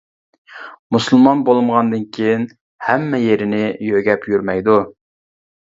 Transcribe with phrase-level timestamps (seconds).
[0.95, 2.47] مۇسۇلمان بولمىغاندىكىن،
[2.87, 4.83] ھەممە يېرىنى يۆگەپ يۈرمەيدۇ.